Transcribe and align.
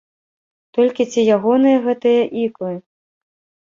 Толькі 0.77 1.07
ці 1.11 1.27
ягоныя 1.35 1.77
гэтыя 1.87 2.21
іклы? 2.49 2.73